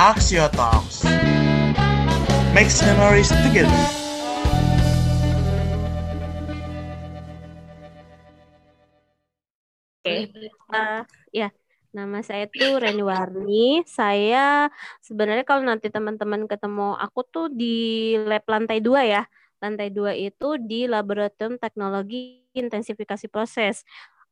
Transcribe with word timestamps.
Axio 0.00 0.48
Talks. 0.56 1.04
Makes 2.56 2.80
memories 2.88 3.28
together. 3.44 3.68
Oke, 10.00 10.32
uh, 10.72 11.04
ya 11.36 11.52
nama 11.92 12.24
saya 12.24 12.48
tuh 12.48 12.80
Reni 12.80 13.04
Warni. 13.04 13.84
Saya 13.84 14.72
sebenarnya 15.04 15.44
kalau 15.44 15.68
nanti 15.68 15.92
teman-teman 15.92 16.48
ketemu 16.48 16.96
aku 16.96 17.20
tuh 17.28 17.52
di 17.52 18.16
lab 18.24 18.48
lantai 18.48 18.80
dua 18.80 19.04
ya. 19.04 19.28
Lantai 19.60 19.92
dua 19.92 20.16
itu 20.16 20.56
di 20.56 20.88
Laboratorium 20.88 21.60
Teknologi 21.60 22.40
Intensifikasi 22.56 23.28
Proses. 23.28 23.84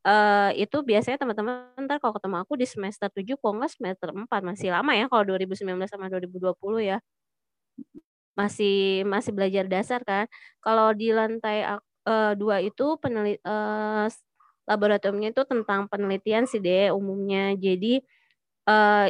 Uh, 0.07 0.55
itu 0.55 0.79
biasanya 0.87 1.19
teman-teman 1.21 1.75
ntar 1.85 1.99
kalau 1.99 2.14
ketemu 2.17 2.37
aku 2.41 2.55
di 2.55 2.67
semester 2.71 3.11
7 3.11 3.35
kok 3.35 3.51
nggak 3.51 3.73
semester 3.77 4.09
4 4.14 4.31
masih 4.46 4.71
lama 4.71 4.95
ya 4.95 5.11
kalau 5.11 5.27
2019 5.27 5.75
sama 5.91 6.07
2020 6.07 6.55
ya 6.81 6.99
masih 8.39 9.03
masih 9.05 9.35
belajar 9.35 9.67
dasar 9.67 10.00
kan 10.07 10.31
kalau 10.63 10.95
di 10.95 11.11
lantai 11.11 11.67
uh, 12.08 12.32
dua 12.39 12.63
itu 12.63 12.95
penelit 13.03 13.43
uh, 13.43 14.07
laboratoriumnya 14.69 15.32
itu 15.32 15.43
tentang 15.49 15.89
penelitian 15.89 16.44
sih 16.44 16.61
deh 16.61 16.93
umumnya. 16.93 17.57
Jadi 17.57 18.05
uh, 18.69 19.08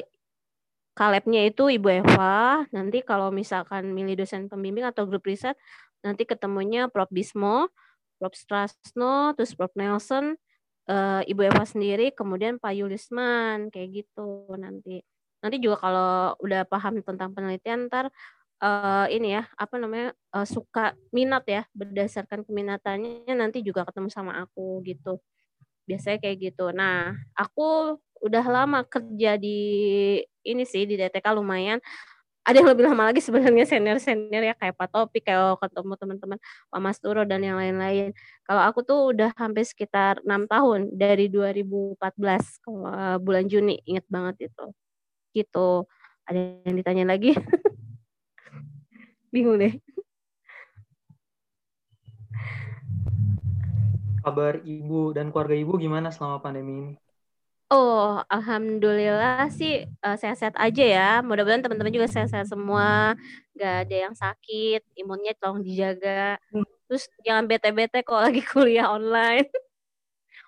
kalebnya 0.95 1.51
itu 1.51 1.67
Ibu 1.67 1.89
Eva. 2.03 2.63
Nanti 2.71 3.03
kalau 3.03 3.35
misalkan 3.35 3.91
milih 3.91 4.23
dosen 4.23 4.47
pembimbing 4.47 4.87
atau 4.87 5.05
grup 5.11 5.27
riset, 5.27 5.59
nanti 6.07 6.23
ketemunya 6.23 6.87
Prof. 6.87 7.11
Bismo, 7.11 7.67
Prof. 8.23 8.35
Strasno, 8.39 9.35
terus 9.35 9.59
Prof. 9.59 9.75
Nelson, 9.75 10.39
uh, 10.89 11.23
Ibu 11.23 11.41
Eva 11.53 11.65
sendiri, 11.69 12.11
kemudian 12.17 12.57
Pak 12.59 12.73
Yulisman, 12.75 13.69
kayak 13.69 14.05
gitu 14.05 14.49
nanti. 14.57 15.05
Nanti 15.39 15.57
juga 15.63 15.77
kalau 15.79 16.35
udah 16.43 16.67
paham 16.67 16.99
tentang 17.05 17.31
penelitian, 17.31 17.87
ntar 17.87 18.11
uh, 18.63 19.07
ini 19.07 19.39
ya 19.39 19.47
apa 19.55 19.79
namanya 19.79 20.11
uh, 20.35 20.47
suka 20.49 20.99
minat 21.15 21.47
ya 21.47 21.63
berdasarkan 21.77 22.43
keminatannya 22.43 23.33
nanti 23.35 23.63
juga 23.63 23.87
ketemu 23.87 24.11
sama 24.11 24.35
aku 24.43 24.83
gitu 24.83 25.23
biasanya 25.89 26.19
kayak 26.21 26.53
gitu. 26.53 26.69
Nah, 26.77 27.17
aku 27.33 27.97
udah 28.21 28.45
lama 28.45 28.85
kerja 28.85 29.41
di 29.41 29.59
ini 30.45 30.65
sih 30.69 30.85
di 30.85 31.01
DTK 31.01 31.33
lumayan. 31.33 31.81
Ada 32.49 32.65
yang 32.65 32.73
lebih 32.73 32.89
lama 32.89 33.13
lagi 33.13 33.21
sebenarnya 33.21 33.69
senior-senior 33.69 34.41
ya 34.41 34.55
kayak 34.57 34.73
Pak 34.81 34.89
Topik, 34.89 35.29
kayak 35.29 35.61
ketemu 35.61 35.93
teman-teman 36.01 36.39
Pak 36.73 36.81
Mas 36.81 36.97
Turo 36.97 37.29
dan 37.29 37.45
yang 37.45 37.61
lain-lain. 37.61 38.17
Kalau 38.49 38.63
aku 38.65 38.81
tuh 38.89 39.13
udah 39.13 39.37
hampir 39.37 39.69
sekitar 39.69 40.25
enam 40.25 40.49
tahun 40.49 40.89
dari 40.97 41.29
2014 41.29 42.01
kalau 42.65 42.89
bulan 43.21 43.45
Juni 43.53 43.85
inget 43.85 44.09
banget 44.09 44.49
itu. 44.49 44.65
Gitu. 45.37 45.85
Ada 46.25 46.65
yang 46.65 46.77
ditanya 46.81 47.05
lagi? 47.13 47.37
Bingung 49.35 49.61
deh. 49.61 49.77
kabar 54.29 54.61
ibu 54.61 55.17
dan 55.17 55.33
keluarga 55.33 55.57
ibu 55.57 55.81
gimana 55.81 56.13
selama 56.13 56.45
pandemi 56.45 56.85
ini? 56.85 57.08
Oh, 57.69 58.25
alhamdulillah 58.33 59.53
sih 59.53 59.85
uh, 60.01 60.17
sehat-sehat 60.17 60.57
aja 60.57 60.85
ya. 60.97 61.09
Mudah-mudahan 61.21 61.61
teman-teman 61.61 61.93
juga 61.93 62.09
sehat-sehat 62.09 62.49
semua, 62.49 63.13
gak 63.53 63.75
ada 63.85 63.97
yang 64.09 64.15
sakit, 64.17 64.81
imunnya 64.97 65.37
tolong 65.37 65.61
dijaga. 65.61 66.41
Hmm. 66.49 66.65
Terus 66.89 67.05
jangan 67.21 67.45
bete-bete 67.45 68.01
kok 68.01 68.25
lagi 68.25 68.41
kuliah 68.53 68.89
online. 68.89 69.53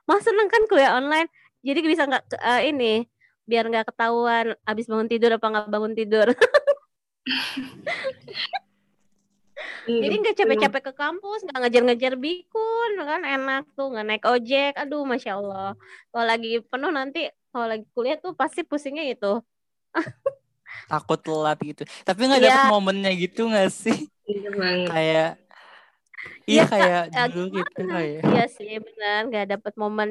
Mas 0.08 0.24
seneng 0.24 0.48
kan 0.48 0.64
kuliah 0.64 0.96
online, 0.96 1.28
jadi 1.60 1.78
bisa 1.84 2.08
nggak 2.08 2.40
uh, 2.40 2.62
ini 2.64 3.04
biar 3.44 3.68
nggak 3.68 3.92
ketahuan 3.92 4.56
abis 4.64 4.86
bangun 4.90 5.08
tidur 5.10 5.30
apa 5.36 5.46
nggak 5.46 5.68
bangun 5.68 5.92
tidur. 5.92 6.28
Jadi 9.98 10.14
iya, 10.14 10.22
nggak 10.22 10.36
capek-capek 10.38 10.82
ke 10.86 10.92
kampus, 10.94 11.40
nggak 11.42 11.58
ngejar-ngejar 11.66 12.14
bikun, 12.14 12.90
kan 13.02 13.22
enak 13.26 13.64
tuh, 13.74 13.90
nggak 13.90 14.06
naik 14.06 14.24
ojek. 14.30 14.72
Aduh, 14.78 15.02
masya 15.02 15.42
Allah. 15.42 15.74
Kalau 16.14 16.26
lagi 16.26 16.62
penuh 16.62 16.92
nanti, 16.94 17.26
kalau 17.50 17.66
lagi 17.66 17.84
kuliah 17.90 18.16
tuh 18.22 18.32
pasti 18.38 18.62
pusingnya 18.62 19.10
itu. 19.10 19.42
Takut 20.90 21.18
telat 21.18 21.58
gitu. 21.58 21.82
Tapi 22.06 22.20
nggak 22.30 22.40
dapet 22.46 22.62
ya. 22.62 22.70
momennya 22.70 23.10
gitu 23.18 23.50
nggak 23.50 23.70
sih? 23.74 23.98
Iya 24.30 24.50
kayak 24.86 25.30
Iya 26.44 26.64
ya, 26.66 26.70
kayak 26.70 27.02
ya, 27.10 27.22
dulu 27.32 27.46
gitu 27.64 27.80
kayak. 27.88 28.22
Iya 28.22 28.44
sih 28.46 28.72
benar 28.76 29.20
nggak 29.26 29.46
dapet 29.56 29.72
momen 29.80 30.10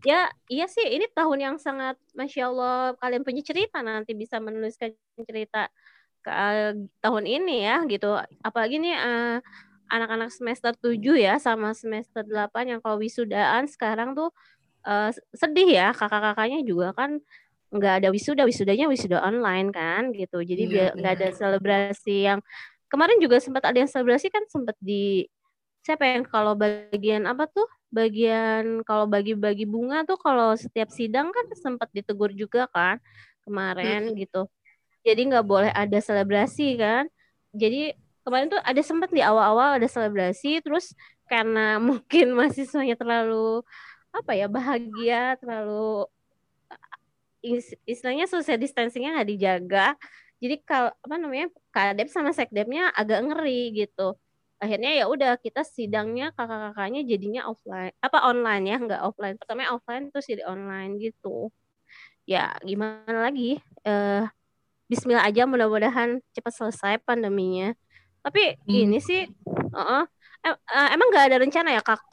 ya 0.00 0.32
iya 0.48 0.64
sih 0.64 0.86
ini 0.96 1.04
tahun 1.12 1.38
yang 1.40 1.56
sangat 1.60 1.96
masya 2.16 2.48
Allah 2.48 2.96
kalian 2.96 3.20
punya 3.20 3.44
cerita 3.44 3.84
nanti 3.84 4.16
bisa 4.16 4.40
menuliskan 4.40 4.96
cerita 5.28 5.68
uh, 6.26 6.72
tahun 7.00 7.24
ini 7.24 7.64
ya 7.64 7.84
gitu. 7.88 8.18
Apalagi 8.44 8.80
nih 8.82 8.96
uh, 8.96 9.36
anak-anak 9.90 10.30
semester 10.30 10.72
7 10.76 10.96
ya 11.16 11.40
sama 11.40 11.72
semester 11.72 12.22
8 12.22 12.52
yang 12.66 12.80
kalau 12.80 13.00
wisudaan 13.00 13.66
sekarang 13.66 14.12
tuh 14.12 14.30
uh, 14.84 15.10
sedih 15.32 15.68
ya. 15.70 15.88
Kakak-kakaknya 15.96 16.60
juga 16.66 16.92
kan 16.92 17.20
nggak 17.70 18.02
ada 18.02 18.08
wisuda 18.10 18.42
wisudanya 18.44 18.90
wisuda 18.90 19.22
online 19.22 19.70
kan 19.70 20.10
gitu. 20.12 20.42
Jadi 20.42 20.62
iya, 20.66 20.72
biar 20.72 20.90
nggak 20.98 21.12
ada 21.20 21.28
selebrasi 21.34 22.16
yang 22.26 22.40
kemarin 22.90 23.18
juga 23.22 23.38
sempat 23.38 23.62
ada 23.64 23.78
yang 23.78 23.90
selebrasi 23.90 24.26
kan 24.28 24.42
sempat 24.50 24.74
di 24.82 25.24
siapa 25.86 26.04
yang 26.04 26.26
kalau 26.26 26.58
bagian 26.58 27.24
apa 27.24 27.46
tuh? 27.48 27.66
Bagian 27.90 28.86
kalau 28.86 29.10
bagi-bagi 29.10 29.66
bunga 29.66 30.06
tuh 30.06 30.14
kalau 30.20 30.54
setiap 30.54 30.94
sidang 30.94 31.34
kan 31.34 31.46
sempat 31.58 31.90
ditegur 31.90 32.30
juga 32.30 32.70
kan 32.70 33.02
kemarin 33.42 34.14
hmm. 34.14 34.16
gitu 34.20 34.46
jadi 35.06 35.20
nggak 35.28 35.46
boleh 35.46 35.70
ada 35.72 35.98
selebrasi 36.00 36.76
kan? 36.80 37.08
Jadi 37.56 37.96
kemarin 38.24 38.48
tuh 38.52 38.60
ada 38.62 38.82
sempat 38.84 39.10
di 39.10 39.24
awal-awal 39.24 39.80
ada 39.80 39.88
selebrasi 39.88 40.60
terus 40.64 40.92
karena 41.30 41.76
mungkin 41.88 42.36
mahasiswanya 42.36 42.96
terlalu 43.00 43.64
apa 44.10 44.32
ya 44.34 44.46
bahagia 44.50 45.38
terlalu 45.38 46.06
istilahnya 47.88 48.28
social 48.28 48.60
distancingnya 48.60 49.16
nggak 49.16 49.30
dijaga. 49.32 49.86
Jadi 50.40 50.56
kalau 50.64 50.92
apa 50.92 51.16
namanya 51.20 51.46
kadep 51.72 52.08
sama 52.12 52.32
sekdepnya 52.32 52.92
agak 52.92 53.20
ngeri 53.24 53.72
gitu. 53.76 54.16
Akhirnya 54.60 54.92
ya 54.92 55.04
udah 55.08 55.40
kita 55.40 55.64
sidangnya 55.64 56.36
kakak-kakaknya 56.36 57.00
jadinya 57.08 57.48
offline 57.48 57.92
apa 58.04 58.18
online 58.28 58.64
ya 58.68 58.76
nggak 58.76 59.00
offline. 59.04 59.36
Pertama 59.40 59.72
offline 59.72 60.12
terus 60.12 60.28
jadi 60.28 60.44
online 60.48 61.00
gitu. 61.00 61.48
Ya 62.28 62.56
gimana 62.64 63.28
lagi? 63.32 63.60
Eh 63.84 64.24
Bismillah 64.90 65.22
aja 65.22 65.46
mudah-mudahan 65.46 66.18
cepat 66.34 66.50
selesai 66.50 66.98
pandeminya. 67.06 67.70
Tapi 68.26 68.58
hmm. 68.66 68.82
ini 68.90 68.98
sih, 68.98 69.22
uh, 69.70 70.02
uh, 70.02 70.88
emang 70.90 71.14
nggak 71.14 71.30
ada 71.30 71.38
rencana 71.38 71.70
ya 71.70 71.80
kak 71.80 72.10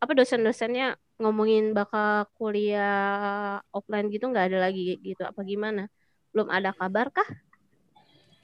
apa 0.00 0.12
dosen-dosennya 0.16 0.96
ngomongin 1.20 1.76
bakal 1.76 2.24
kuliah 2.40 3.60
offline 3.68 4.08
gitu 4.08 4.32
nggak 4.32 4.48
ada 4.48 4.58
lagi 4.64 4.96
gitu 5.04 5.28
apa 5.28 5.44
gimana? 5.44 5.92
Belum 6.32 6.48
ada 6.48 6.72
kabar 6.72 7.12
kah? 7.12 7.28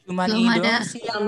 Cuman 0.04 0.28
belum 0.28 0.52
ada 0.52 0.84
sih 0.84 1.00
yang 1.00 1.24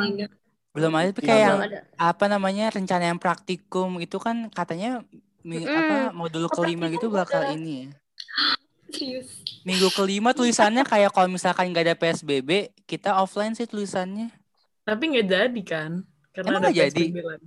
belum 0.77 0.93
ada 0.93 1.09
tapi 1.17 1.25
kayak 1.25 1.41
yang 1.41 1.61
ada. 1.65 1.81
apa 1.97 2.25
namanya 2.29 2.69
rencana 2.71 3.09
yang 3.09 3.19
praktikum 3.19 3.99
itu 4.05 4.21
kan 4.21 4.53
katanya 4.53 5.01
mm. 5.43 5.65
apa 5.65 5.97
modul 6.13 6.45
oh, 6.45 6.53
kelima 6.53 6.93
gitu 6.93 7.09
bakal 7.09 7.41
ini 7.57 7.89
ya. 7.89 7.91
Serius. 8.89 9.45
Minggu 9.69 9.93
kelima 9.93 10.33
tulisannya 10.33 10.83
kayak 10.83 11.13
kalau 11.13 11.29
misalkan 11.29 11.69
nggak 11.71 11.85
ada 11.85 11.97
PSBB, 11.97 12.73
kita 12.89 13.21
offline 13.21 13.53
sih 13.53 13.69
tulisannya. 13.69 14.33
Tapi 14.89 15.03
nggak 15.13 15.27
jadi 15.29 15.63
kan? 15.65 15.93
Karena 16.33 16.49
emang 16.57 16.65
ada 16.65 16.73
jadi? 16.73 17.05
Lagi. 17.13 17.47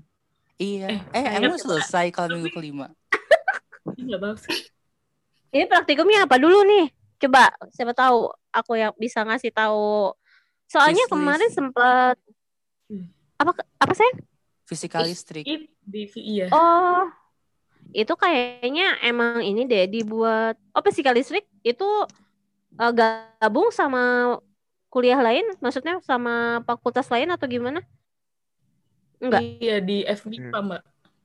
Iya. 0.61 0.87
Eh, 0.93 1.01
eh 1.17 1.25
emang 1.41 1.57
selesai 1.57 2.13
kalau 2.13 2.37
minggu 2.37 2.53
kelima? 2.53 2.93
Nggak 3.97 4.19
tahu 4.21 4.35
sih. 4.45 4.59
Ini 5.49 5.65
praktikumnya 5.65 6.29
apa 6.29 6.37
dulu 6.37 6.61
nih? 6.61 6.93
Coba, 7.17 7.49
siapa 7.73 7.97
tahu 7.97 8.29
aku 8.53 8.77
yang 8.77 8.93
bisa 8.93 9.25
ngasih 9.25 9.49
tahu. 9.49 10.13
Soalnya 10.69 11.01
kemarin 11.09 11.49
sempat 11.49 12.15
hmm. 12.93 13.09
apa 13.41 13.51
apa 13.81 13.93
sih? 13.97 14.09
Physical 14.69 15.09
listrik. 15.09 15.43
Di 15.81 16.05
iya. 16.21 16.47
Oh, 16.53 17.09
itu 17.91 18.13
kayaknya 18.15 18.99
emang 19.03 19.43
ini 19.43 19.67
deh 19.67 19.87
dibuat 19.87 20.55
oh 20.71 20.83
physical 20.83 21.15
listrik 21.15 21.43
itu 21.61 22.07
uh, 22.79 22.91
gabung 22.95 23.71
sama 23.71 24.35
kuliah 24.91 25.19
lain? 25.19 25.43
Maksudnya 25.59 25.99
sama 26.03 26.63
fakultas 26.67 27.07
lain 27.11 27.31
atau 27.31 27.47
gimana? 27.47 27.83
Enggak. 29.21 29.41
Iya 29.59 29.77
di 29.79 30.03
FMIPA 30.07 30.59
hmm. 30.59 30.67
mbak. 30.67 30.81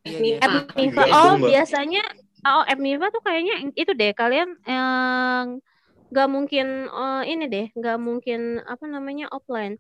FMIPA 0.07 1.03
oh 1.11 1.35
biasanya 1.43 2.03
oh 2.47 2.63
FMIPA 2.67 3.07
tuh 3.11 3.23
kayaknya 3.23 3.55
itu 3.75 3.93
deh. 3.95 4.13
Kalian 4.15 4.55
yang 4.67 5.59
nggak 6.07 6.29
mungkin 6.31 6.87
uh, 6.87 7.27
ini 7.27 7.51
deh 7.51 7.67
nggak 7.75 7.99
mungkin 7.99 8.63
apa 8.63 8.85
namanya 8.87 9.27
offline. 9.35 9.79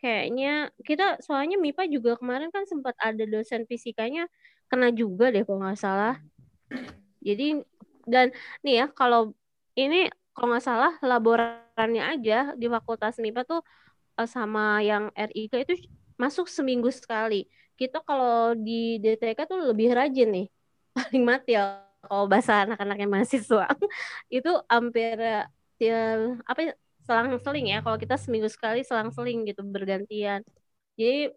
Kayaknya 0.00 0.72
kita 0.84 1.20
soalnya 1.24 1.56
MIPA 1.56 1.88
juga 1.88 2.20
kemarin 2.20 2.52
kan 2.52 2.68
sempat 2.68 2.96
ada 3.00 3.24
dosen 3.24 3.64
fisikanya 3.64 4.28
kena 4.70 4.88
juga 4.90 5.30
deh 5.34 5.42
kalau 5.46 5.62
nggak 5.62 5.78
salah. 5.78 6.14
Jadi 7.22 7.62
dan 8.06 8.30
nih 8.62 8.74
ya 8.82 8.86
kalau 8.90 9.34
ini 9.74 10.08
kalau 10.36 10.52
nggak 10.52 10.64
salah 10.64 10.92
laborannya 11.00 12.02
aja 12.04 12.52
di 12.54 12.66
Fakultas 12.68 13.18
MIPA 13.18 13.42
tuh 13.48 13.60
uh, 14.20 14.28
sama 14.28 14.80
yang 14.84 15.08
RIK 15.12 15.52
itu 15.64 15.74
masuk 16.20 16.48
seminggu 16.48 16.88
sekali. 16.92 17.48
Kita 17.76 18.00
kalau 18.04 18.56
di 18.56 18.96
DTK 19.00 19.38
tuh 19.48 19.72
lebih 19.72 19.92
rajin 19.92 20.28
nih, 20.32 20.46
paling 20.96 21.22
mati 21.24 21.56
ya 21.56 21.84
kalau 22.06 22.30
bahasa 22.30 22.62
anak-anak 22.64 22.96
yang 23.02 23.10
mahasiswa 23.12 23.66
itu 24.38 24.52
hampir 24.70 25.16
ya, 25.80 25.96
apa 26.46 26.60
ya, 26.62 26.72
selang-seling 27.04 27.66
ya. 27.72 27.78
Kalau 27.84 27.98
kita 28.00 28.16
seminggu 28.16 28.48
sekali 28.48 28.80
selang-seling 28.84 29.44
gitu 29.48 29.60
bergantian. 29.64 30.40
Jadi 30.96 31.32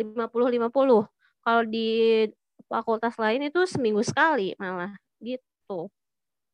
lima 0.00 0.26
puluh 0.28 0.48
lima 0.52 0.68
puluh. 0.68 1.08
Kalau 1.42 1.62
di 1.64 2.28
fakultas 2.72 3.14
lain 3.20 3.52
itu 3.52 3.60
seminggu 3.68 4.00
sekali 4.00 4.56
malah 4.56 4.96
gitu. 5.20 5.92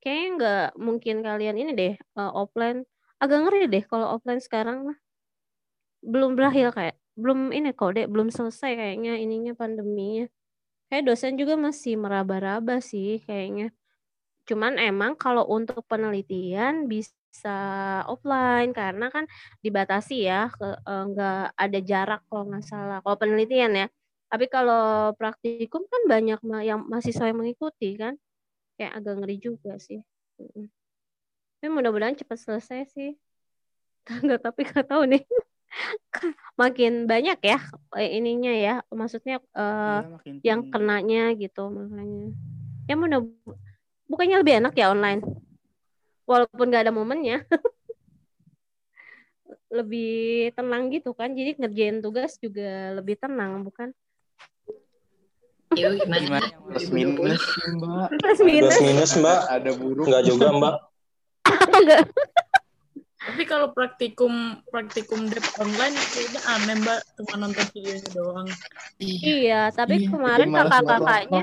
Kayaknya 0.03 0.29
nggak 0.35 0.69
mungkin 0.79 1.17
kalian 1.23 1.57
ini 1.63 1.71
deh 1.75 1.95
uh, 2.19 2.33
offline. 2.35 2.83
Agak 3.23 3.47
ngeri 3.47 3.71
deh 3.71 3.85
kalau 3.87 4.19
offline 4.19 4.43
sekarang 4.43 4.91
mah. 4.91 4.99
Belum 6.03 6.35
berakhir 6.39 6.75
kayak 6.75 6.97
belum 7.19 7.51
ini 7.51 7.75
kok 7.75 7.99
deh 7.99 8.07
belum 8.07 8.31
selesai 8.31 8.79
kayaknya 8.79 9.19
ininya 9.19 9.55
pandeminya. 9.55 10.27
Kayak 10.91 11.05
dosen 11.15 11.35
juga 11.39 11.55
masih 11.59 11.99
meraba-raba 11.99 12.79
sih 12.83 13.23
kayaknya. 13.27 13.75
Cuman 14.49 14.81
emang 14.81 15.19
kalau 15.19 15.45
untuk 15.45 15.85
penelitian 15.85 16.89
bisa 16.89 17.59
offline 18.09 18.73
karena 18.73 19.13
kan 19.13 19.29
dibatasi 19.61 20.25
ya 20.25 20.49
ke 20.49 20.65
uh, 20.65 21.05
nggak 21.11 21.59
ada 21.59 21.79
jarak 21.85 22.21
kalau 22.31 22.45
nggak 22.49 22.65
salah. 22.65 22.99
Kalau 23.05 23.17
penelitian 23.21 23.73
ya. 23.77 23.87
Tapi 24.29 24.45
kalau 24.53 25.17
praktikum 25.17 25.89
kan 25.89 26.03
banyak 26.05 26.41
yang 26.61 26.85
mahasiswa 26.85 27.33
yang 27.33 27.41
mengikuti 27.41 27.97
kan 27.97 28.15
kayak 28.77 29.01
agak 29.01 29.15
ngeri 29.25 29.37
juga 29.41 29.81
sih. 29.81 30.05
Tapi 31.59 31.69
mudah-mudahan 31.73 32.15
cepat 32.15 32.39
selesai 32.39 32.93
sih. 32.93 33.17
Enggak 34.07 34.41
tapi 34.47 34.69
nggak 34.69 34.87
tahu 34.87 35.09
nih. 35.09 35.25
makin 36.61 37.05
banyak 37.05 37.39
ya 37.41 37.59
eh, 37.97 38.21
ininya 38.21 38.53
ya. 38.53 38.75
Maksudnya 38.93 39.41
uh, 39.57 40.21
ya, 40.23 40.55
yang 40.55 40.69
kenanya 40.69 41.33
gitu 41.35 41.73
makanya. 41.73 42.37
Ya 42.85 42.95
mudah 42.95 43.21
bukannya 44.07 44.37
lebih 44.45 44.61
enak 44.61 44.75
ya 44.77 44.93
online. 44.93 45.25
Walaupun 46.29 46.69
nggak 46.69 46.85
ada 46.89 46.93
momennya. 46.93 47.49
lebih 49.69 50.53
tenang 50.53 50.93
gitu 50.93 51.17
kan. 51.17 51.33
Jadi 51.33 51.57
ngerjain 51.57 51.99
tugas 52.05 52.37
juga 52.37 52.93
lebih 52.93 53.17
tenang 53.17 53.65
bukan? 53.65 53.93
Yo 55.77 55.93
gimana? 55.99 56.41
Plus 56.71 56.89
minus 56.89 57.43
mbak. 57.77 58.09
Plus 58.21 58.41
minus. 58.41 58.73
Plus 58.73 58.85
minus 58.85 59.13
mbak. 59.21 59.41
Ada 59.53 59.71
buruk. 59.77 60.05
Enggak 60.09 60.25
juga 60.25 60.47
mbak. 60.55 60.75
Enggak. 61.77 62.03
Tapi 63.19 63.43
kalau 63.45 63.69
praktikum 63.77 64.63
praktikum 64.73 65.29
dep 65.29 65.45
online 65.61 65.93
kayaknya 66.15 66.41
aneh 66.49 66.77
mbak 66.81 67.01
cuma 67.21 67.35
nonton 67.45 67.67
videonya 67.77 68.09
doang. 68.17 68.49
Iya, 69.03 69.63
tapi 69.77 70.05
iya. 70.05 70.09
kemarin 70.09 70.49
kakak-kakaknya. 70.55 71.43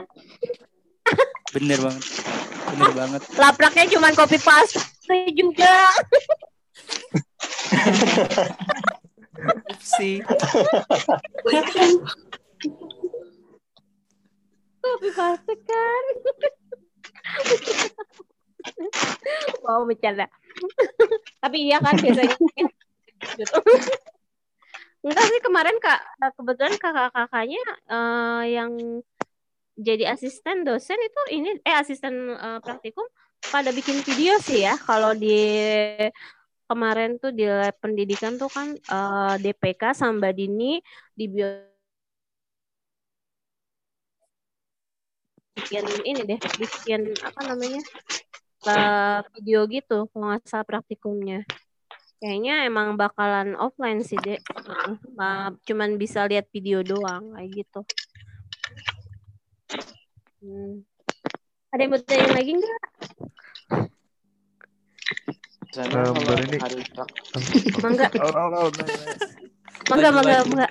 Bener 1.54 1.80
banget. 1.84 2.04
Bener 2.74 2.94
banget. 2.98 3.22
Lapraknya 3.38 3.86
cuma 3.94 4.10
copy 4.18 4.38
paste 4.42 4.82
juga. 5.38 5.94
sih 9.80 10.24
Paste 15.00 15.54
kan. 15.66 16.04
Mau 19.66 19.84
bercanda. 19.86 20.26
Tapi 21.42 21.58
iya 21.70 21.78
kan 21.84 21.96
biasanya. 22.00 22.36
gitu. 23.40 23.58
Enggak 25.06 25.26
sih 25.30 25.42
kemarin 25.46 25.78
kak 25.78 26.02
kebetulan 26.34 26.76
kakak-kakaknya 26.82 27.64
uh, 27.94 28.42
yang 28.42 28.74
jadi 29.78 30.16
asisten 30.16 30.66
dosen 30.66 30.98
itu 30.98 31.22
ini 31.36 31.50
eh 31.62 31.76
asisten 31.78 32.34
uh, 32.34 32.58
praktikum 32.64 33.06
pada 33.54 33.70
bikin 33.70 34.02
video 34.02 34.40
sih 34.42 34.66
ya 34.66 34.74
kalau 34.82 35.14
di 35.14 35.38
kemarin 36.66 37.22
tuh 37.22 37.30
di 37.30 37.46
pendidikan 37.78 38.42
tuh 38.42 38.50
kan 38.50 38.74
uh, 38.90 39.38
eh, 39.38 39.54
DPK 39.54 39.94
sama 39.94 40.34
Dini 40.34 40.82
di 41.14 41.26
bio 41.30 41.75
bikin 45.56 45.86
ini 46.04 46.22
deh 46.28 46.40
bikin 46.60 47.16
apa 47.24 47.40
namanya 47.48 47.82
uh, 48.68 49.20
video 49.34 49.64
gitu 49.72 50.06
kalau 50.12 50.26
nggak 50.36 50.44
salah 50.46 50.68
praktikumnya. 50.68 51.48
Kayaknya 52.20 52.66
emang 52.66 52.96
bakalan 52.96 53.54
offline 53.60 54.02
sih 54.02 54.18
deh 54.20 54.40
uh, 55.20 55.52
cuman 55.64 55.90
bisa 56.00 56.28
lihat 56.28 56.48
video 56.52 56.84
doang 56.84 57.36
kayak 57.36 57.50
gitu. 57.64 57.82
Hmm. 60.46 60.86
ada 61.74 61.82
yang 61.82 61.92
mau 61.92 62.00
tanya 62.06 62.28
lagi 62.38 62.52
nggak? 62.54 62.82
Sana 65.76 66.08
ini. 66.40 66.58
mangga 67.84 68.08
mangga 69.90 70.10
mangga 70.16 70.38
mangga 70.48 70.68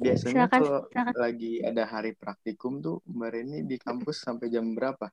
Biasanya 0.00 0.48
silakan, 0.48 0.60
kalau 0.64 0.80
silakan. 0.88 1.14
lagi 1.20 1.52
ada 1.60 1.84
hari 1.84 2.12
praktikum 2.16 2.80
tuh 2.80 3.04
Mbak 3.04 3.30
Reni 3.36 3.58
di 3.68 3.76
kampus 3.76 4.24
sampai 4.24 4.48
jam 4.48 4.64
berapa? 4.72 5.12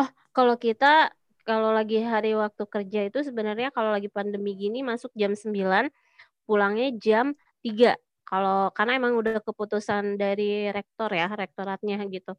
Oh, 0.00 0.08
kalau 0.32 0.56
kita 0.56 1.12
kalau 1.44 1.74
lagi 1.74 2.00
hari 2.00 2.32
waktu 2.32 2.64
kerja 2.64 3.00
itu 3.04 3.20
sebenarnya 3.20 3.68
kalau 3.74 3.92
lagi 3.92 4.08
pandemi 4.08 4.56
gini 4.56 4.80
masuk 4.80 5.12
jam 5.12 5.36
9, 5.36 5.92
pulangnya 6.48 6.88
jam 6.96 7.36
3. 7.60 7.98
Kalau 8.24 8.72
karena 8.72 8.96
emang 8.96 9.12
udah 9.20 9.44
keputusan 9.44 10.16
dari 10.16 10.72
rektor 10.72 11.12
ya, 11.12 11.28
rektoratnya 11.28 12.00
gitu. 12.08 12.32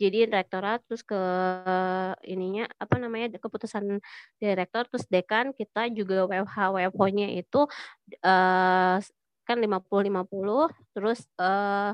Jadi 0.00 0.28
rektorat 0.32 0.80
terus 0.88 1.04
ke 1.04 1.20
ininya 2.24 2.64
apa 2.80 2.96
namanya 2.96 3.36
keputusan 3.36 4.00
direktur 4.40 4.88
terus 4.88 5.04
dekan 5.12 5.52
kita 5.52 5.92
juga 5.92 6.24
WFH 6.24 6.56
WFO-nya 6.72 7.36
itu 7.36 7.68
uh, 8.24 8.96
kan 9.50 9.58
50-50 9.58 10.94
terus 10.94 11.26
uh, 11.42 11.90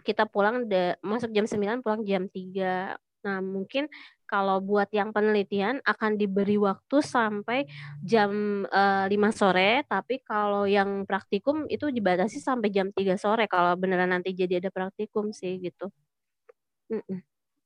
kita 0.00 0.24
pulang 0.24 0.64
de, 0.64 0.96
masuk 1.04 1.28
jam 1.36 1.44
9 1.44 1.84
pulang 1.84 2.00
jam 2.08 2.24
3 2.24 2.96
nah 3.20 3.44
mungkin 3.44 3.84
kalau 4.24 4.64
buat 4.64 4.88
yang 4.96 5.12
penelitian 5.12 5.84
akan 5.84 6.16
diberi 6.16 6.56
waktu 6.56 7.04
sampai 7.04 7.68
jam 8.00 8.64
uh, 8.70 9.04
eh, 9.04 9.12
5 9.12 9.36
sore 9.36 9.84
tapi 9.84 10.24
kalau 10.24 10.64
yang 10.64 11.04
praktikum 11.04 11.68
itu 11.68 11.92
dibatasi 11.92 12.40
sampai 12.40 12.72
jam 12.72 12.88
3 12.88 13.20
sore 13.20 13.44
kalau 13.44 13.76
beneran 13.76 14.08
nanti 14.14 14.32
jadi 14.32 14.62
ada 14.62 14.72
praktikum 14.72 15.36
sih 15.36 15.60
gitu. 15.60 15.92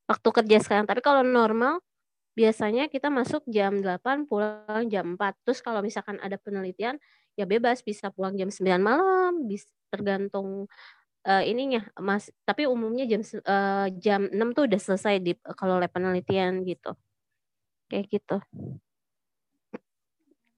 Waktu 0.05 0.29
kerja 0.43 0.59
sekarang. 0.61 0.85
Tapi 0.89 1.01
kalau 1.01 1.23
normal 1.25 1.85
biasanya 2.35 2.91
kita 2.91 3.09
masuk 3.15 3.47
jam 3.47 3.79
8 3.79 4.27
pulang 4.27 4.85
jam 4.91 5.15
4 5.15 5.47
terus 5.47 5.63
kalau 5.63 5.81
misalkan 5.87 6.19
ada 6.19 6.35
penelitian 6.35 6.99
ya 7.35 7.45
bebas 7.45 7.83
bisa 7.83 8.11
pulang 8.15 8.35
jam 8.39 8.51
9 8.51 8.79
malam 8.79 9.47
bisa 9.47 9.67
tergantung 9.91 10.71
uh, 11.27 11.43
ininya 11.43 11.87
mas. 11.99 12.31
Tapi 12.47 12.67
umumnya 12.67 13.07
jam 13.07 13.23
uh, 13.23 13.87
jam 13.99 14.27
6 14.31 14.57
tuh 14.57 14.65
udah 14.71 14.81
selesai 14.81 15.15
di 15.23 15.33
kalau 15.59 15.79
lab 15.79 15.91
penelitian 15.91 16.63
gitu. 16.67 16.95
Kayak 17.91 18.07
gitu. 18.11 18.37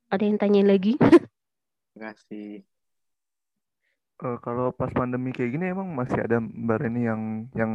Ada 0.07 0.23
yang 0.23 0.39
tanya 0.39 0.63
lagi? 0.63 0.95
Terima 0.97 2.13
kasih 2.13 2.63
uh, 4.23 4.39
kalau 4.41 4.73
pas 4.73 4.89
pandemi 4.93 5.33
kayak 5.33 5.53
gini 5.53 5.73
emang 5.73 5.93
masih 5.93 6.21
ada 6.21 6.41
mbak 6.41 6.79
Reni 6.81 7.03
yang 7.05 7.23
yang 7.53 7.73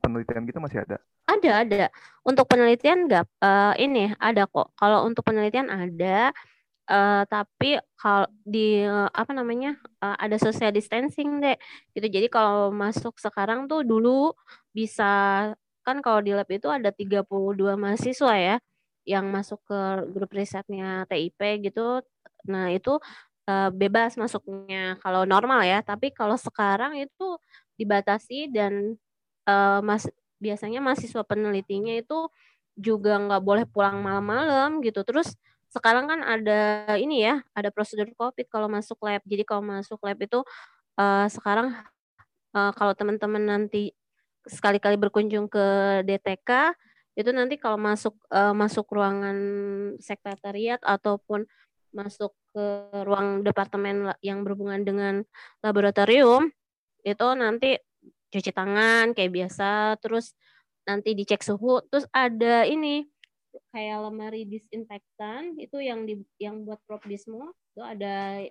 penelitian 0.00 0.46
gitu 0.48 0.58
masih 0.62 0.84
ada? 0.84 0.96
Ada 1.28 1.50
ada. 1.64 1.84
Untuk 2.24 2.48
penelitian 2.48 3.06
enggak 3.08 3.26
uh, 3.44 3.74
ini 3.76 4.12
ada 4.16 4.48
kok. 4.48 4.72
Kalau 4.76 5.04
untuk 5.06 5.22
penelitian 5.26 5.68
ada 5.68 6.32
uh, 6.90 7.22
tapi 7.30 7.78
kalau 7.94 8.26
di 8.42 8.82
uh, 8.82 9.08
apa 9.14 9.30
namanya 9.30 9.78
uh, 10.02 10.18
ada 10.18 10.36
social 10.36 10.74
distancing 10.74 11.38
deh 11.38 11.56
gitu 11.94 12.06
jadi 12.10 12.26
kalau 12.26 12.74
masuk 12.74 13.16
sekarang 13.22 13.70
tuh 13.70 13.86
dulu 13.86 14.34
bisa 14.74 15.46
kan 15.86 16.02
kalau 16.04 16.20
di 16.20 16.36
lab 16.36 16.46
itu 16.50 16.68
ada 16.68 16.92
32 16.92 17.24
mahasiswa 17.78 18.34
ya 18.36 18.56
yang 19.08 19.26
masuk 19.32 19.60
ke 19.64 19.80
grup 20.12 20.30
risetnya 20.36 21.08
TIP 21.08 21.40
gitu. 21.66 22.04
Nah 22.46 22.70
itu 22.70 23.00
uh, 23.48 23.70
bebas 23.72 24.14
masuknya 24.20 25.00
kalau 25.00 25.24
normal 25.24 25.64
ya. 25.64 25.80
Tapi 25.80 26.12
kalau 26.12 26.36
sekarang 26.36 27.00
itu 27.00 27.40
dibatasi 27.80 28.52
dan 28.52 28.94
uh, 29.48 29.80
mas 29.80 30.06
biasanya 30.40 30.80
mahasiswa 30.84 31.22
penelitinya 31.24 31.96
itu 31.96 32.28
juga 32.78 33.18
nggak 33.20 33.42
boleh 33.44 33.64
pulang 33.68 33.98
malam-malam 34.04 34.84
gitu. 34.84 35.02
Terus 35.04 35.34
sekarang 35.70 36.10
kan 36.10 36.20
ada 36.26 36.92
ini 36.98 37.22
ya, 37.22 37.42
ada 37.54 37.70
prosedur 37.70 38.10
COVID 38.18 38.46
kalau 38.50 38.66
masuk 38.66 38.98
lab. 39.06 39.22
Jadi 39.22 39.42
kalau 39.46 39.62
masuk 39.62 40.02
lab 40.02 40.18
itu 40.18 40.42
uh, 40.98 41.26
sekarang 41.30 41.74
uh, 42.54 42.72
kalau 42.74 42.92
teman-teman 42.98 43.42
nanti 43.46 43.94
sekali-kali 44.50 44.98
berkunjung 44.98 45.46
ke 45.46 45.66
DTK 46.02 46.74
itu 47.14 47.30
nanti 47.30 47.60
kalau 47.60 47.76
masuk 47.76 48.16
uh, 48.32 48.54
masuk 48.54 48.88
ruangan 48.90 49.38
sekretariat 50.00 50.80
ataupun 50.82 51.44
masuk 51.90 52.32
ke 52.54 52.66
ruang 53.06 53.42
departemen 53.42 54.14
yang 54.22 54.46
berhubungan 54.46 54.82
dengan 54.82 55.14
laboratorium 55.62 56.50
itu 57.02 57.26
nanti 57.34 57.78
cuci 58.30 58.50
tangan 58.54 59.10
kayak 59.12 59.34
biasa 59.34 59.98
terus 59.98 60.38
nanti 60.86 61.18
dicek 61.18 61.42
suhu 61.42 61.82
terus 61.90 62.06
ada 62.14 62.62
ini 62.64 63.06
kayak 63.74 63.98
lemari 64.06 64.42
disinfektan 64.46 65.58
itu 65.58 65.78
yang 65.82 66.06
di 66.06 66.22
yang 66.38 66.62
buat 66.62 66.78
probismo 66.86 67.54
itu 67.74 67.82
ada 67.82 68.44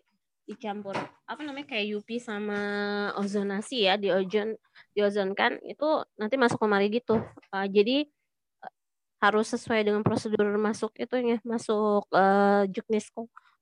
dicampur 0.50 0.98
apa 1.30 1.42
namanya 1.46 1.70
kayak 1.70 2.02
UV 2.02 2.18
sama 2.18 2.60
ozonasi 3.22 3.86
ya 3.86 4.02
di 4.02 4.10
ozon 4.10 4.58
di 4.98 5.00
ozon 5.06 5.38
kan 5.38 5.62
itu 5.62 5.86
nanti 6.18 6.36
masuk 6.42 6.58
lemari 6.66 6.90
gitu. 6.90 7.22
Uh, 7.54 7.70
jadi 7.70 8.10
uh, 8.66 8.74
harus 9.22 9.54
sesuai 9.54 9.86
dengan 9.86 10.02
prosedur 10.02 10.50
masuk 10.58 10.98
itunya 10.98 11.38
masuk 11.46 12.10
uh, 12.10 12.66
juknis 12.66 13.14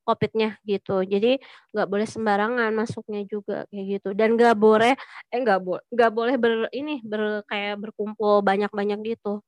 covidnya 0.07 0.55
gitu. 0.63 1.03
Jadi 1.03 1.43
nggak 1.75 1.87
boleh 1.91 2.07
sembarangan 2.07 2.71
masuknya 2.71 3.27
juga 3.27 3.67
kayak 3.67 3.85
gitu. 3.99 4.09
Dan 4.15 4.39
nggak 4.39 4.55
boleh 4.55 4.95
eh 5.27 5.39
nggak 5.43 5.59
boleh 5.59 5.83
nggak 5.91 6.11
boleh 6.15 6.35
ber 6.39 6.53
ini 6.71 7.03
ber 7.03 7.43
kayak 7.51 7.83
berkumpul 7.83 8.39
banyak 8.39 8.71
banyak 8.71 8.99
gitu 9.03 9.43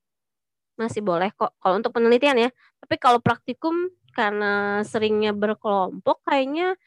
masih 0.79 1.03
boleh 1.03 1.29
kok 1.35 1.51
kalau 1.59 1.75
untuk 1.77 1.91
penelitian 1.91 2.47
ya 2.47 2.49
tapi 2.79 2.95
kalau 2.95 3.19
praktikum 3.19 3.91
karena 4.15 4.81
seringnya 4.87 5.35
berkelompok 5.35 6.23
kayaknya 6.25 6.79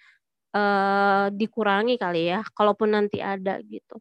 uh, 0.53 1.33
dikurangi 1.33 1.97
kali 1.97 2.29
ya, 2.29 2.45
kalaupun 2.53 2.93
nanti 2.93 3.19
ada 3.25 3.59
gitu. 3.65 3.97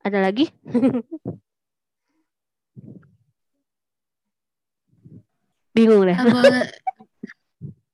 Ada 0.00 0.32
lagi? 0.32 0.48
Bingung 5.76 6.08
deh. 6.08 6.16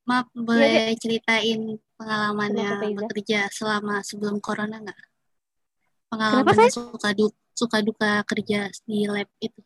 Maaf, 0.07 0.31
iya, 0.31 0.39
boleh 0.39 0.71
ya, 0.71 0.95
ceritain 1.03 1.83
pengalamannya 1.99 2.95
bekerja 2.95 3.51
selama 3.51 4.07
sebelum 4.07 4.39
corona 4.39 4.79
nggak? 4.79 4.95
Pengalaman 6.07 6.47
Kenapa, 6.47 6.71
suka 6.71 7.11
duka, 7.11 7.46
suka 7.57 7.81
duka 7.81 8.21
kerja 8.29 8.69
di 8.85 9.09
lab 9.09 9.27
itu. 9.41 9.61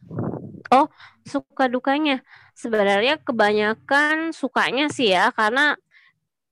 Oh, 0.71 0.87
suka 1.27 1.67
dukanya. 1.67 2.23
Sebenarnya 2.55 3.19
kebanyakan 3.19 4.31
sukanya 4.31 4.87
sih 4.87 5.11
ya, 5.11 5.35
karena 5.35 5.75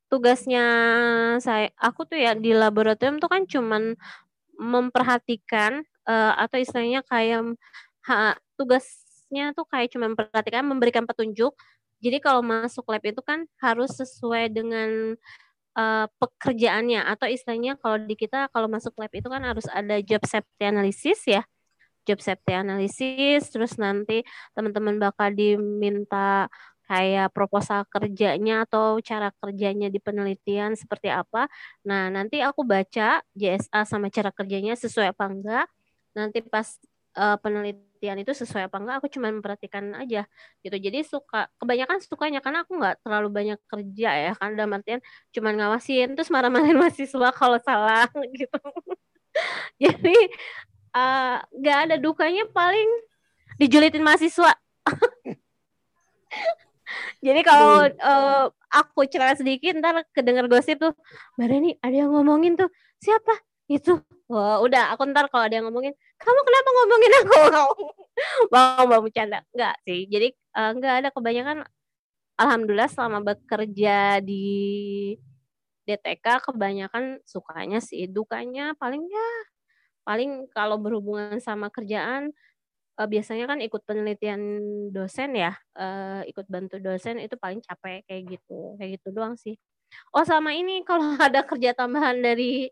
tugasnya 0.09 0.65
saya 1.39 1.71
aku 1.77 2.09
tuh 2.09 2.19
ya 2.19 2.33
di 2.33 2.57
laboratorium 2.57 3.21
tuh 3.21 3.29
kan 3.29 3.45
cuman 3.45 3.95
memperhatikan 4.57 5.85
uh, 6.09 6.33
atau 6.41 6.59
istilahnya 6.59 7.05
kayak 7.05 7.55
ha, 8.09 8.35
tugasnya 8.57 9.53
tuh 9.53 9.69
kayak 9.69 9.93
cuman 9.93 10.17
memperhatikan 10.17 10.65
memberikan 10.65 11.05
petunjuk 11.05 11.53
jadi 12.01 12.19
kalau 12.25 12.41
masuk 12.41 12.89
lab 12.89 13.05
itu 13.05 13.21
kan 13.21 13.45
harus 13.61 13.93
sesuai 14.01 14.49
dengan 14.49 15.15
uh, 15.79 16.07
pekerjaannya 16.19 17.07
atau 17.07 17.31
istilahnya 17.31 17.79
kalau 17.79 18.03
di 18.03 18.19
kita 18.19 18.51
kalau 18.51 18.67
masuk 18.67 18.99
lab 18.99 19.13
itu 19.15 19.31
kan 19.31 19.43
harus 19.47 19.71
ada 19.71 20.03
job 20.03 20.21
safety 20.27 20.65
analysis 20.67 21.23
ya 21.25 21.47
job 22.03 22.19
safety 22.19 22.53
analysis 22.57 23.47
terus 23.55 23.79
nanti 23.79 24.27
teman-teman 24.59 24.99
bakal 24.99 25.31
diminta 25.31 26.51
kayak 26.89 27.29
proposal 27.37 27.85
kerjanya 27.93 28.65
atau 28.65 28.97
cara 29.05 29.29
kerjanya 29.45 29.93
di 29.93 30.01
penelitian 30.01 30.73
seperti 30.73 31.13
apa. 31.13 31.45
Nah, 31.85 32.09
nanti 32.09 32.41
aku 32.41 32.65
baca 32.65 33.21
JSA 33.37 33.85
sama 33.85 34.09
cara 34.09 34.33
kerjanya 34.33 34.73
sesuai 34.73 35.13
apa 35.13 35.25
enggak. 35.29 35.67
Nanti 36.17 36.41
pas 36.49 36.81
uh, 37.13 37.37
penelitian 37.45 37.88
itu 37.99 38.33
sesuai 38.33 38.71
apa 38.71 38.77
enggak, 38.79 38.97
aku 39.03 39.09
cuma 39.11 39.29
memperhatikan 39.35 39.95
aja 39.99 40.23
gitu. 40.63 40.77
Jadi 40.79 41.03
suka 41.03 41.51
kebanyakan 41.59 41.99
sukanya 42.05 42.41
karena 42.45 42.63
aku 42.63 42.79
nggak 42.79 43.03
terlalu 43.03 43.29
banyak 43.29 43.59
kerja 43.67 44.11
ya 44.15 44.33
kan 44.39 44.55
dalam 44.55 44.79
artian 44.79 45.03
cuma 45.35 45.51
ngawasin 45.51 46.15
terus 46.15 46.31
marah-marahin 46.31 46.79
mahasiswa 46.83 47.29
kalau 47.35 47.59
salah 47.59 48.07
gitu. 48.31 48.59
Jadi 49.83 50.17
eh, 50.95 51.37
nggak 51.43 51.79
uh, 51.79 51.83
ada 51.91 51.97
dukanya 51.99 52.47
paling 52.51 52.89
dijulitin 53.59 54.07
mahasiswa. 54.07 54.55
Jadi 57.27 57.41
kalau 57.45 57.85
uh, 57.85 58.45
aku 58.71 59.05
cerita 59.11 59.35
sedikit 59.37 59.77
ntar 59.77 60.07
kedengar 60.15 60.47
gosip 60.49 60.79
tuh, 60.81 60.95
Mbak 61.37 61.47
Reni 61.51 61.71
ada 61.83 61.97
yang 62.07 62.11
ngomongin 62.15 62.55
tuh 62.57 62.71
siapa 63.03 63.35
itu? 63.69 63.99
Wah, 64.29 64.61
udah 64.61 64.93
aku 64.93 65.09
ntar 65.09 65.25
kalau 65.33 65.49
ada 65.49 65.57
yang 65.57 65.67
ngomongin, 65.73 65.97
kamu 66.21 66.41
kenapa 66.45 66.69
ngomongin 66.77 67.13
aku? 67.25 67.41
mau 68.53 68.85
mau 68.85 69.01
bercanda? 69.01 69.41
Enggak 69.57 69.75
sih. 69.89 70.05
Jadi 70.05 70.29
uh, 70.53 70.71
enggak 70.77 70.95
ada 71.01 71.09
kebanyakan 71.09 71.59
alhamdulillah 72.37 72.91
selama 72.93 73.25
bekerja 73.25 74.21
di 74.21 74.45
DTK 75.89 76.45
kebanyakan 76.45 77.25
sukanya 77.25 77.81
sih, 77.81 78.05
dukanya 78.05 78.77
paling 78.77 79.01
ya 79.09 79.29
paling 80.05 80.49
kalau 80.53 80.77
berhubungan 80.81 81.37
sama 81.41 81.69
kerjaan 81.73 82.33
uh, 83.01 83.09
biasanya 83.09 83.49
kan 83.49 83.65
ikut 83.65 83.81
penelitian 83.89 84.41
dosen 84.93 85.37
ya, 85.41 85.57
uh, 85.79 86.21
ikut 86.29 86.45
bantu 86.53 86.77
dosen 86.83 87.17
itu 87.17 87.37
paling 87.41 87.65
capek 87.65 88.05
kayak 88.05 88.37
gitu, 88.37 88.77
kayak 88.77 89.01
gitu 89.01 89.09
doang 89.17 89.41
sih. 89.41 89.57
Oh 90.13 90.25
sama 90.27 90.53
ini 90.53 90.85
kalau 90.85 91.17
ada 91.33 91.41
kerja 91.47 91.73
tambahan 91.73 92.21
dari 92.21 92.69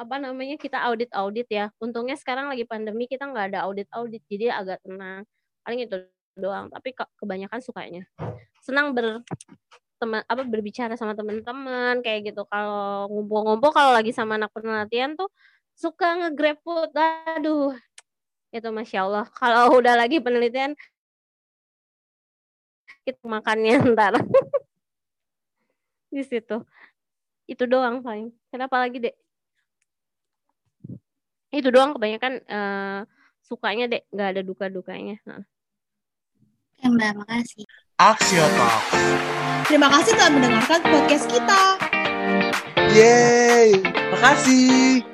apa 0.00 0.16
namanya 0.16 0.56
kita 0.56 0.80
audit 0.88 1.12
audit 1.12 1.44
ya. 1.52 1.68
Untungnya 1.76 2.16
sekarang 2.16 2.48
lagi 2.48 2.64
pandemi 2.64 3.04
kita 3.04 3.28
nggak 3.28 3.52
ada 3.52 3.68
audit 3.68 3.88
audit 3.92 4.24
jadi 4.32 4.56
agak 4.56 4.80
tenang. 4.80 5.28
Paling 5.60 5.80
itu 5.84 5.96
doang. 6.40 6.72
Tapi 6.72 6.96
kebanyakan 7.20 7.60
sukanya 7.60 8.08
senang 8.64 8.92
ber 8.96 9.24
teman 10.00 10.24
apa 10.24 10.42
berbicara 10.48 10.96
sama 10.96 11.12
teman-teman 11.12 12.00
kayak 12.00 12.32
gitu. 12.32 12.48
Kalau 12.48 13.12
ngumpul-ngumpul 13.12 13.68
kalau 13.76 13.92
lagi 13.92 14.16
sama 14.16 14.40
anak 14.40 14.48
penelitian 14.56 15.20
tuh 15.20 15.28
suka 15.76 16.16
nge-grab 16.24 16.56
food. 16.64 16.88
Aduh, 17.36 17.76
itu 18.50 18.68
masya 18.72 19.06
Allah 19.06 19.26
kalau 19.30 19.78
udah 19.78 19.94
lagi 19.94 20.18
penelitian 20.18 20.74
kita 23.06 23.22
makannya 23.24 23.78
ntar 23.94 24.18
di 26.10 26.22
situ 26.26 26.58
itu 27.46 27.64
doang 27.70 28.02
paling 28.02 28.34
kenapa 28.50 28.82
lagi 28.82 28.98
dek 28.98 29.14
itu 31.50 31.68
doang 31.70 31.92
kebanyakan 31.94 32.40
uh, 32.46 33.02
sukanya 33.42 33.90
dek 33.90 34.06
nggak 34.14 34.28
ada 34.38 34.42
duka 34.46 34.66
dukanya 34.70 35.18
nah. 35.26 35.42
Mbak, 36.80 37.12
makasih. 37.12 37.68
Aksio 38.00 38.40
Talk. 38.56 38.82
Terima 39.68 39.92
kasih 39.92 40.16
telah 40.16 40.32
mendengarkan 40.32 40.80
podcast 40.80 41.26
kita. 41.28 41.60
Yeay, 42.96 43.76
makasih. 44.08 45.04